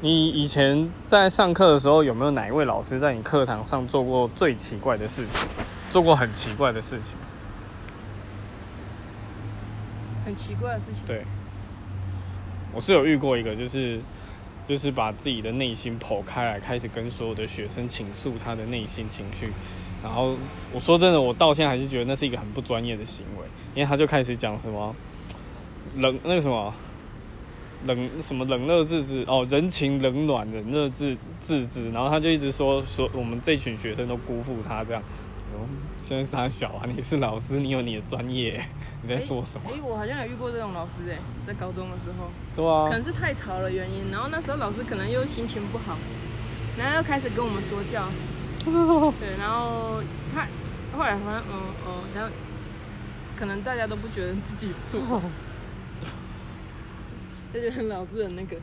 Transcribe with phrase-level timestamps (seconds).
[0.00, 5.48] 你以前在上课的时候，有没有哪一位老师在你课堂上做过最奇怪的事情？
[5.90, 7.12] 做过很奇怪的事情？
[10.26, 11.02] 很奇怪的事情。
[11.06, 11.24] 对，
[12.74, 13.98] 我是有遇过一个，就是
[14.66, 19.50] 就是把自己的内心剖开来，开始跟所有的学生倾诉他的内心情绪。
[20.02, 20.36] 然后
[20.74, 24.94] 我说真的，我到现在还是觉得那是一个很不专业的行为，因为他就开始讲什么
[25.96, 26.72] 冷那个什么
[27.86, 31.90] 冷什么冷热自知哦，人情冷暖，冷热自自知。
[31.90, 35.02] 然后他就一直说说我们这群学生都辜负他这样。
[35.54, 35.62] 哦，
[35.96, 38.60] 现在是他小啊，你是老师，你有你的专业，
[39.02, 39.70] 你在说什么？
[39.72, 45.96] 哎、我好像有遇过这种老师哎、在高中的时候，对啊，可能是太吵的原因，然后那时候老师可能又心情不好，
[46.76, 48.04] 然后又开始跟我们说教，
[49.20, 50.02] 对，然后
[50.34, 50.46] 他
[50.98, 51.54] 后来好像嗯
[51.86, 52.30] 哦，然后
[53.36, 54.74] 可能大家都不觉得自己有
[57.56, 58.54] 这就很老实的那个。